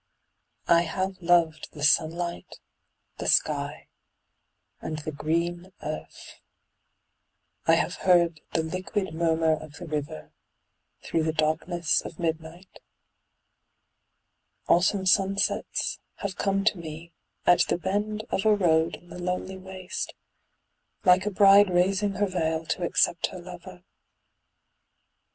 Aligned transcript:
I 0.67 0.81
have 0.81 1.21
loved 1.21 1.73
the 1.73 1.83
sunlight, 1.83 2.57
the 3.19 3.27
sky 3.27 3.87
and 4.81 4.97
the 4.97 5.11
green 5.11 5.73
earth; 5.83 6.41
I 7.67 7.75
have 7.75 7.97
heard 7.97 8.41
the 8.53 8.63
liquid 8.63 9.13
murmur 9.13 9.53
of 9.53 9.73
the 9.73 9.85
river 9.85 10.31
through 11.03 11.21
the 11.21 11.31
darkness 11.31 12.01
of 12.01 12.17
midnight; 12.17 12.79
Autumn 14.67 15.05
sunsets 15.05 15.99
have 16.15 16.35
come 16.35 16.63
to 16.63 16.79
me 16.79 17.13
at 17.45 17.65
the 17.67 17.77
bend 17.77 18.23
of 18.31 18.43
a 18.43 18.55
road 18.55 18.95
in 18.95 19.09
the 19.09 19.19
lonely 19.21 19.59
waste, 19.59 20.15
like 21.05 21.27
a 21.27 21.29
bride 21.29 21.69
raising 21.69 22.13
her 22.13 22.25
veil 22.25 22.65
to 22.65 22.81
accept 22.83 23.27
her 23.27 23.39
lover. 23.39 23.83